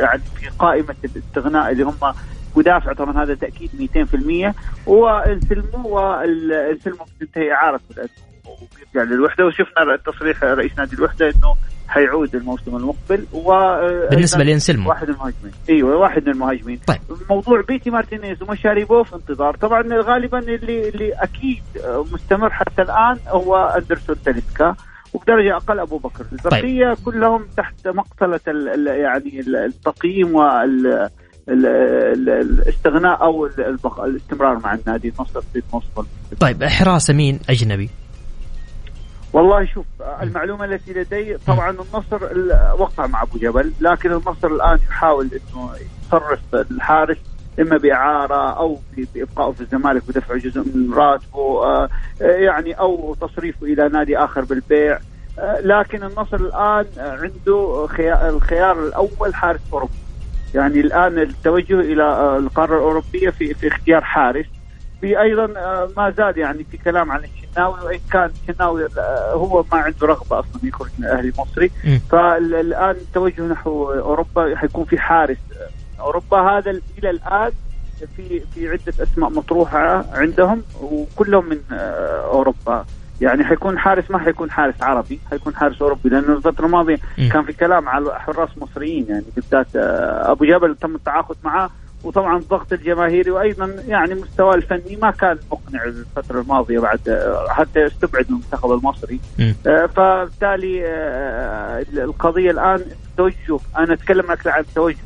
[0.00, 2.14] يعني في قائمة الاستغناء اللي هم
[2.56, 2.92] مدافع.
[2.92, 4.54] طبعا هذا تأكيد 200%
[4.86, 8.08] وانسلمو وانسلمو بتنتهي اعارته
[8.46, 9.46] وبيرجع للوحدة.
[9.46, 11.54] وشفنا تصريح رئيس نادي الوحدة إنه
[11.88, 13.50] حيعود الموسم المقبل و
[14.10, 15.52] بالنسبة لينسلمو واحد من المهاجمين.
[15.68, 16.78] إيوه واحد من المهاجمين.
[16.86, 16.98] طيب.
[17.30, 19.56] موضوع بيتي مارتينيز ومشاريبوف انتظار.
[19.56, 21.62] طبعا غالبا اللي اللي أكيد
[22.12, 24.74] مستمر حتى الآن هو أندرسون تاليسكا
[25.14, 26.24] وبدرجة أقل أبو بكر.
[26.32, 27.04] البقية طيب.
[27.04, 28.40] كلهم تحت مقتلة
[28.86, 31.08] يعني التقييم وال
[31.48, 33.46] الاستغناء أو
[33.98, 35.08] الاستمرار مع النادي.
[35.08, 37.90] النصر في الموسم طيب حراسه مين؟ أجنبي؟
[39.34, 39.86] والله شوف
[40.22, 42.18] المعلومة التي لدي طبعا النصر
[42.78, 45.70] وقع مع أبو جبل لكن النصر الآن يحاول أنه
[46.06, 47.18] يصرف الحارس
[47.60, 48.78] إما بإعارة أو
[49.14, 51.88] بابقائه في الزمالك ودفع جزء من راتبه آه،
[52.20, 54.98] يعني أو تصريفه إلى نادي آخر بالبيع.
[55.38, 57.86] آه، لكن النصر الآن عنده
[58.28, 59.92] الخيار الأول حارس أوروبي.
[60.54, 64.46] يعني الآن التوجه إلى القارة الأوروبية في في اختيار حارس.
[65.00, 67.20] في أيضا آه، ما زال يعني في كلام عن
[67.54, 71.70] الشناوي وان كان الشناوي آه، هو ما عنده رغبة أصلا يخرج من الاهلي المصري
[72.10, 75.36] فالآن التوجه نحو أوروبا حيكون في حارس.
[76.00, 77.52] أوروبا هذا إلى الآن
[78.16, 82.84] في في عدة أسماء مطروحة عندهم وكلهم من آه، أوروبا.
[83.20, 86.98] يعني حيكون حارس ما حيكون حارس عربي حيكون حارس أوروبي لأنه الفترة الماضية
[87.32, 91.70] كان في كلام على حراس مصريين يعني بالذات أبو جبل تم التعاقد معه.
[92.04, 97.00] وطبعا الضغط الجماهيري وأيضا يعني مستواه الفني ما كان مقنع الفترة الماضية بعد
[97.48, 99.20] حتى استبعد من المنتخب المصري.
[99.66, 102.84] آه، فبالتالي آه، القضية الآن
[103.16, 104.96] توجه أنا أتكلم لك عن توجه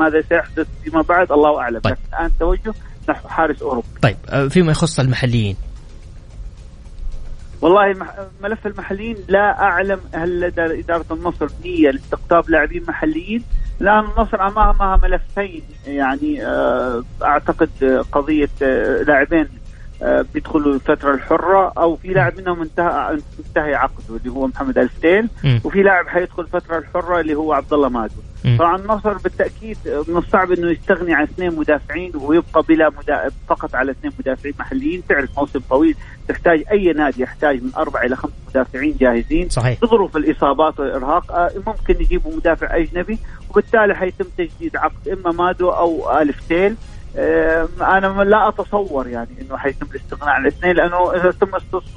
[0.00, 1.78] ماذا سيحدث فيما بعد؟ الله أعلم.
[1.78, 1.92] طيب.
[1.92, 2.74] لكن الآن توجه
[3.08, 5.56] نحو حارس اوروبي طيب آه، فيما يخص المحليين.
[7.60, 7.94] والله
[8.42, 13.44] ملف المحليين لا أعلم هل لدى إدارة النصر نية لاستقطاب لاعبين محليين.
[13.82, 19.48] الآن النصر أمامها ملفين يعني آه، أعتقد قضية آه، لاعبين
[20.34, 25.28] بيدخلوا الفترة الحرة أو في لاعب منهم انتهى انتهى عقده اللي هو محمد الفتيل
[25.64, 28.14] وفي لاعب حيدخل الفترة الحرة اللي هو عبد الله مادو
[28.58, 33.30] طبعا النصر بالتأكيد من الصعب إنه يستغني عن اثنين مدافعين ويبقى بلا مدا...
[33.48, 35.02] فقط على اثنين مدافعين محليين.
[35.08, 35.94] تعرف موسم طويل
[36.28, 39.48] تحتاج أي نادي يحتاج من أربع إلى خمس مدافعين جاهزين.
[39.48, 39.80] صحيح.
[39.82, 43.18] بظروف الإصابات والإرهاق آه، ممكن يجيبوا مدافع أجنبي
[43.50, 46.76] وبالتالي حيتم تجديد عقد إما مادو أو الف تيل
[47.16, 51.50] أنا لا أتصور يعني إنه حيتم الاستغناء عن الاثنين لأنه إذا تم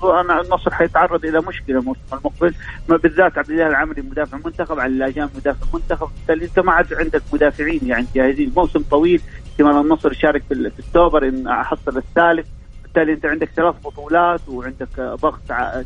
[0.04, 2.54] أنا النصر حيتعرض إلى مشكلة الموسم المقبل
[2.90, 6.08] بالذات عبد الله العمري مدافع منتخب على اللاجان مدافع منتخب.
[6.16, 8.54] بالتالي أنت ما عاد عندك مدافعين يعني جاهزين.
[8.58, 12.48] موسم طويل احتمال النصر يشارك في السوبر إن حصل الثالث.
[12.84, 15.42] بالتالي أنت عندك ثلاث بطولات وعندك ضغط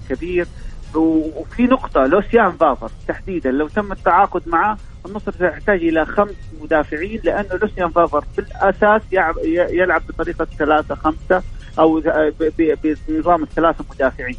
[0.09, 0.47] كبير.
[0.95, 7.49] وفي نقطة لوسيان فافر تحديدا لو تم التعاقد معه النصر سيحتاج إلى خمس مدافعين لأنه
[7.61, 9.01] لوسيان فافر في الأساس
[9.71, 11.43] يلعب بطريقة ثلاثة خمسة
[11.79, 12.01] أو
[13.07, 14.37] بنظام الثلاثة مدافعين.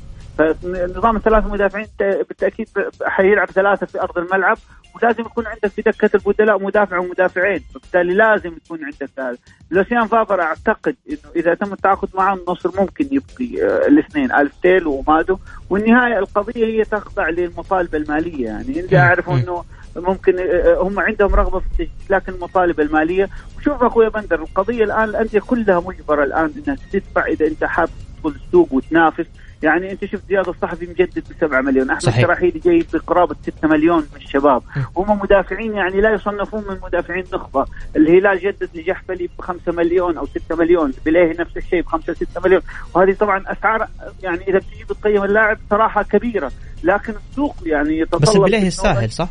[0.62, 2.68] فنظام الثلاث مدافعين بالتأكيد
[3.05, 4.59] حيلعب ثلاثة في أرض الملعب
[4.94, 7.61] ولازم يكون عندك في دكة البدلاء مدافع ومدافعين.
[7.74, 9.37] فبالتالي لازم يكون عندك هذا.
[9.70, 15.38] لوسيان فافر أعتقد إنه إذا تم التعاقد معه النصر ممكن يبقي آه، الاثنين ألفتيل ومادو.
[15.70, 18.81] والنهاية القضية هي تخضع للمطالب المالية يعني.
[18.81, 18.98] اللي.
[18.98, 19.35] أعرفه.
[19.35, 19.64] إنه
[19.96, 23.29] ممكن آه، هم عندهم رغبة في التجديد لكن المطالب المالية.
[23.59, 27.88] وشوف أخوي بندر القضية الآن الأندية كلها مجبرة الآن إنها تدفع إذا أنت حاب
[28.22, 29.26] تدخل السوق وتنافس.
[29.62, 31.90] يعني انت شفت زياد الصحفي مجدد ب 7 مليون.
[31.90, 32.20] أحمد صحيح.
[32.27, 34.62] شراحيلي جاي بقرابة 6 مليون من الشباب.
[34.96, 37.66] هم مدافعين يعني لا يصنفون من مدافعين نخبة.
[37.96, 40.92] الهلال جدد لجحفلي ب 5 مليون أو 6 مليون.
[41.07, 42.62] بليه نفس الشيء ب 5 6 مليون.
[42.94, 43.87] وهذه طبعا أسعار
[44.23, 46.53] يعني إذا بتجي بتقيم اللاعب صراحة كبيرة.
[46.85, 49.29] لكن السوق يعني يتطلب بس البليه إنه- يستاهل صح؟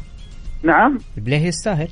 [0.63, 0.98] نعم.
[1.18, 1.88] البليه يستاهل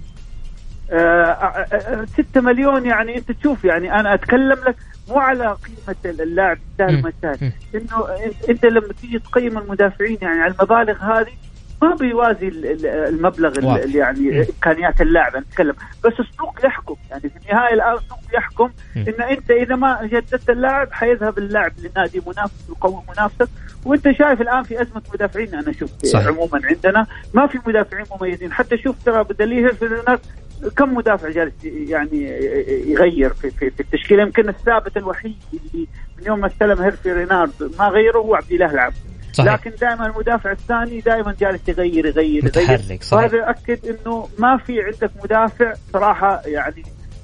[0.92, 4.76] آه، آه، آه، 6 مليون يعني أنت تشوف يعني أنا أتكلم لك
[5.10, 7.04] مو على قيمة اللاعب يستاهل
[7.42, 7.52] مم.
[7.76, 8.08] إنه
[8.50, 11.32] إنت لما تيجي تقيم المدافعين يعني على المبالغ هذه
[11.82, 13.58] ما بيوازي ال- ال- المبلغ.
[13.84, 14.40] اللي يعني.
[14.42, 15.74] إمكانيات اللاعب أنا أتكلم
[16.06, 18.72] بس السوق يحكم يعني في النهاية الآن السوق يحكم.
[18.98, 23.50] ان أنت إذا ما جددت اللاعب حيذهب اللاعب لنادي منافس يقوي منافسك
[23.86, 26.28] وأنت شايف الآن في أزمة مدافعين أنا شوف صحيح.
[26.28, 30.20] عموما عندنا ما في مدافعين مميزين حتى شوف ترى بدليل في الناس
[30.76, 32.24] كم مدافع جالس يعني
[32.92, 37.72] يغير في, في, في التشكيلة؟ يمكن الثابت الوحيد اللي من يوم ما استلم هيرفي رينارد
[37.80, 38.96] ما غيره هو عبد الاله العبد.
[39.34, 39.54] صحيح.
[39.54, 42.46] لكن دائما المدافع الثاني دائما جالس يغير يغير يغير.
[42.46, 43.14] متحرك صحيح.
[43.14, 46.84] وهذا يؤكد إنه ما في عندك مدافع صراحة يعني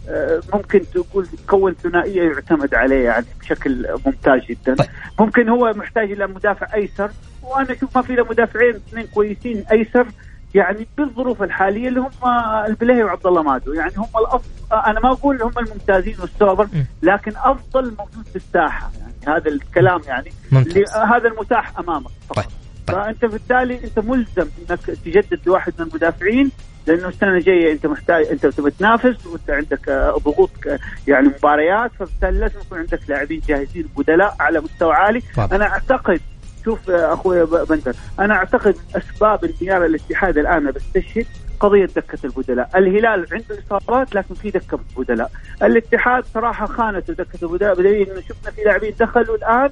[0.09, 4.75] آه، ممكن تقول تكون ثنائية يعتمد عليه يعني بشكل ممتاز جدا.
[4.75, 4.87] طيب.
[5.19, 7.11] ممكن هو محتاج إلى مدافع أيسر
[7.43, 10.07] وأنا أشوف ما في إلا مدافعين اثنين كويسين أيسر
[10.53, 12.29] يعني بالظروف الحالية اللي هم
[12.67, 16.67] البليهي وعبد الله مادو يعني هم الافضل أنا ما أقول هم الممتازين والسوبر.
[17.03, 20.31] لكن أفضل موجود في الساحة يعني هذا الكلام يعني
[20.95, 22.45] هذا المتاح أمامك فقط طيب.
[22.87, 22.97] طيب.
[22.97, 26.51] فأنت بالتالي أنت ملزم إنك تجدد لواحد من المدافعين
[26.87, 29.89] لأنه السنة الجاية أنت محتاج أنت تبي تنافس وأنت عندك
[30.25, 30.51] ضغوط
[31.07, 35.53] يعني مباريات فبالتالي لازم يكون عندك لاعبين جاهزين بدلاء على مستوى عالي واضح.
[35.53, 36.21] أنا أعتقد
[36.65, 41.25] شوف أخوي بندر أنا أعتقد أسباب انهيار الاتحاد الآن بستشهد
[41.59, 45.31] قضية دكة البدلاء، الهلال عنده إصابات لكن في دكة بدلاء،
[45.63, 49.69] الاتحاد صراحة خانته دكة البدلاء بدليل إنه شفنا في لاعبين دخلوا الآن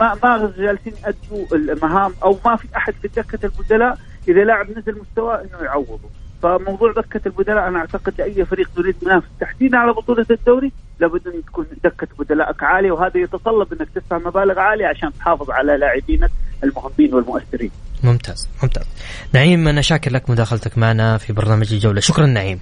[0.00, 3.98] ما ما جالسين يأدوا المهام أو ما في أحد في دكة البدلاء.
[4.28, 6.10] إذا لاعب نزل مستواه إنه يعوضه،
[6.42, 11.44] فموضوع دكة البدلاء أنا أعتقد لاي فريق يريد منافس تحديدا على بطولة الدوري لابد أن
[11.44, 16.30] تكون دكه بدلائك عالية وهذا يتطلب أنك تدفع مبالغ عالية عشان تحافظ على لاعبينك
[16.64, 17.70] المهمين والمؤثرين.
[18.04, 18.86] ممتاز ممتاز.
[19.34, 22.00] نعيم أنا شاكر لك مداخلتك معنا في برنامج الجولة.
[22.00, 22.60] شكرا نعيم.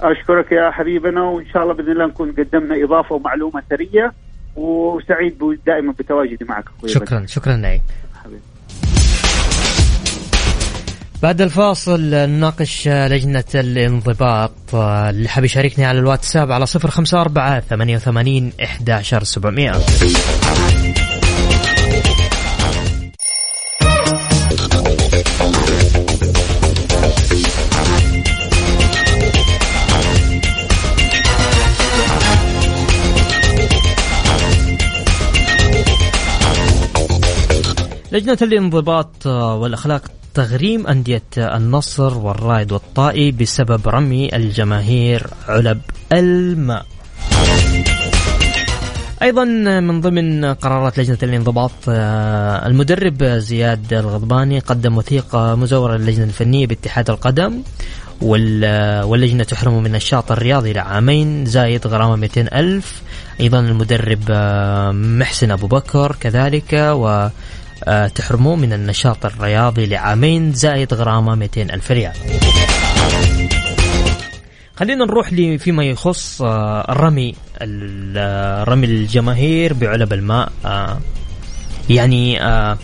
[0.00, 4.12] أشكرك يا حبيبنا وإن شاء الله بإذن الله نكون قدمنا إضافة ومعلومة ثريه
[4.56, 7.80] وسعيد دائما بتواجدي معك أخوي شكرا شكرا نعيم.
[11.22, 14.74] بعد الفاصل نناقش لجنة الانضباط.
[14.74, 19.72] اللي حاب يشاركني على الواتساب على صفر خمسة أربعة ثمانية وثمانين إحدى عشر سبعمائة
[38.12, 40.02] لجنة الانضباط والأخلاق
[40.34, 45.80] تغريم أندية النصر والرائد والطائي بسبب رمي الجماهير علب
[46.12, 46.86] الماء.
[49.22, 49.44] أيضا
[49.80, 57.10] من ضمن قرارات لجنة الانضباط آه، المدرب زياد الغضباني قدم وثيقة مزورة للجنة الفنية باتحاد
[57.10, 57.62] القدم
[58.22, 63.02] وال- واللجنة تحرمه من النشاط الرياضي لعامين زايد غرامة 200 ألف.
[63.40, 67.28] أيضا المدرب آه، محسن أبو بكر كذلك و
[67.84, 72.12] آه، تحرمه من النشاط الرياضي لعامين زائد غرامة 200 ألف ريال.
[74.76, 80.52] خلينا نروح لي فيما يخص آه، الرمي ال- آه، رمي الجماهير بعلب الماء.
[80.64, 81.00] آه،
[81.90, 82.78] يعني آه،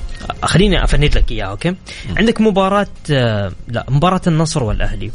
[0.44, 1.74] خليني افند لك إياها أوكي؟
[2.16, 5.10] عندك مباراة آه، لا مباراة النصر والأهلي.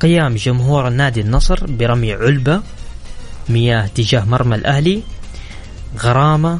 [0.00, 2.60] قيام جمهور النادي النصر برمي علبة
[3.48, 5.02] مياه تجاه مرمى الأهلي
[5.98, 6.58] غرامة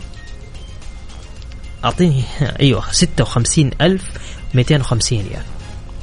[1.85, 2.25] أعطيني
[2.61, 5.43] أيوه 56250 ريال.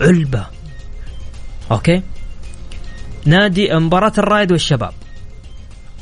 [0.02, 0.46] علبة.
[1.72, 2.02] أوكي؟
[3.26, 4.94] نادي مباراة الرائد والشباب.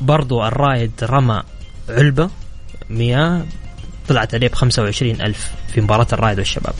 [0.00, 1.42] برضو الرائد رمى
[1.88, 2.30] علبة
[2.90, 3.46] مياه
[4.08, 6.74] طلعت عليه ب 25 ألف في مباراة الرائد والشباب.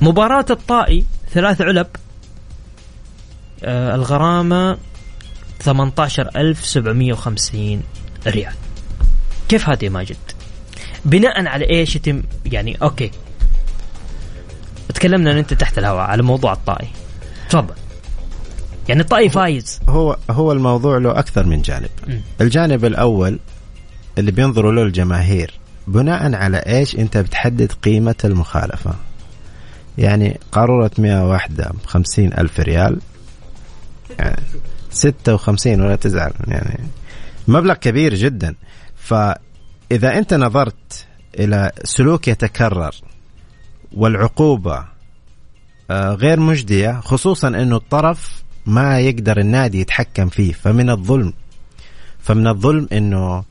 [0.00, 1.86] مباراة الطائي ثلاث علب.
[3.64, 4.78] آه الغرامة
[5.60, 7.82] 18750
[8.26, 8.54] ريال.
[9.48, 10.16] كيف هذه ماجد؟
[11.06, 13.10] بناء على إيش يتم؟ يعني okay.
[14.94, 16.88] تكلمنا ان أنت تحت الهواء على موضوع الطائي.
[17.50, 17.74] تفضل.
[18.88, 19.80] يعني الطائي فايز.
[19.88, 21.88] هو هو الموضوع له أكثر من جانب.
[22.08, 22.20] م.
[22.40, 23.38] الجانب الأول
[24.18, 25.54] اللي بينظروا له الجماهير
[25.86, 28.94] بناء على إيش أنت بتحدد قيمة المخالفة.
[29.98, 33.00] يعني قارورة مئة واحدة بخمسين ألف ريال.
[34.18, 34.42] يعني
[34.90, 36.80] ستة وخمسين ولا تزعل يعني
[37.48, 38.54] مبلغ كبير جدا.
[39.90, 41.06] فإذا أنت نظرت
[41.38, 42.94] إلى سلوك يتكرر
[43.92, 44.84] والعقوبة
[45.90, 51.32] آه، غير مجدية خصوصا أنه الطرف ما يقدر النادي يتحكم فيه فمن الظلم
[52.18, 53.44] فمن الظلم أنه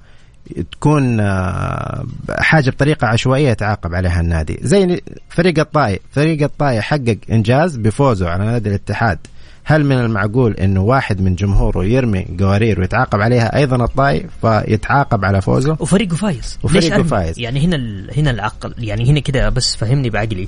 [0.71, 2.05] تكون آه،
[2.39, 4.59] حاجة بطريقة عشوائية يتعاقب عليها النادي.
[4.61, 9.19] زي فريق الطائي فريق الطائي حقق إنجاز بفوزه على نادي الاتحاد.
[9.67, 15.41] هل من المعقول إنه واحد من جمهوره يرمي قوارير ويتعاقب عليها أيضا الطائي فيتعاقب على
[15.41, 16.59] فوزه؟ وفريقه فايز.
[16.63, 17.39] وفريقه فايز.
[17.39, 17.77] يعني هنا
[18.17, 20.47] هنا العقل يعني هنا كده بس فهمني بعقلي.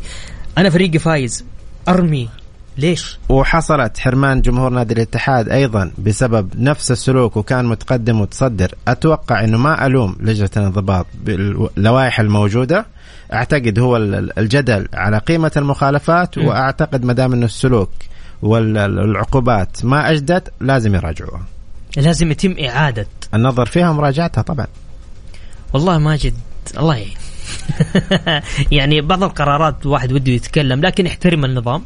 [0.57, 1.45] أنا فريقي فايز
[1.87, 2.29] أرمي
[2.77, 8.71] ليش؟ وحصلت حرمان جمهور نادي الاتحاد أيضا بسبب نفس السلوك وكان متقدم وتصدر.
[8.87, 12.85] أتوقع إنه ما ألوم لجنة الانضباط باللوائح الموجودة.
[13.33, 13.97] أعتقد هو
[14.37, 16.37] الجدل على قيمة المخالفات.
[16.37, 17.89] وأعتقد ما دام إنه السلوك
[18.41, 21.41] والعقوبات ما اجدت لازم يراجعوها.
[21.97, 23.07] لازم يتم إعادة.
[23.33, 24.67] النظر فيها ومراجعتها طبعا.
[25.73, 26.33] والله ماجد
[26.77, 27.17] الله يعين.
[28.77, 31.83] يعني بعض القرارات الواحد وده يتكلم لكن يحترم النظام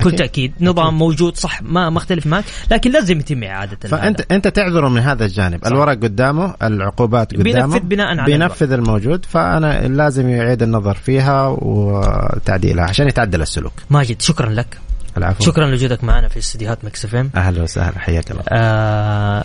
[0.00, 0.52] بكل تأكيد.
[0.60, 0.98] نظام أكيد.
[0.98, 4.36] موجود صح ما ما اختلف معك لكن لازم يتم إعادة فأنت هذا.
[4.36, 5.60] أنت تعذره من هذا الجانب.
[5.64, 5.66] صح.
[5.66, 12.84] الورق قدامه العقوبات قدامه بينفذ بناء على بينفذ الموجود فأنا لازم يعيد النظر فيها وتعديلها
[12.84, 13.72] عشان يتعدل السلوك.
[13.90, 14.78] ماجد شكرا لك.
[15.16, 15.44] العفو.
[15.44, 17.30] شكرا لوجودك معنا في استديوهات Mix FM.
[17.36, 18.42] أهلا وسهلا حياك الله.
[18.48, 19.44] آه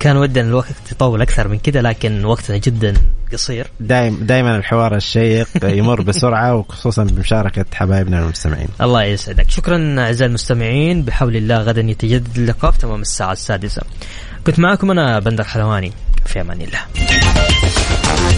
[0.00, 2.94] كان ودنا الوقت يطول أكثر من كذا لكن وقتنا جدا
[3.32, 3.66] قصير.
[3.80, 8.68] دائما دائما الحوار الشيق يمر بسرعة وخصوصا بمشاركة حبايبنا المستمعين.
[8.80, 9.50] الله يسعدك.
[9.50, 13.82] شكرا أعزائي المستمعين بحول الله غدا يتجدد اللقاء في تمام الساعة السادسة.
[14.46, 15.92] كنت معكم أنا بندر حلواني
[16.26, 16.80] في أمان الله.